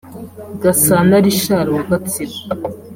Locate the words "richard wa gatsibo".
1.25-2.37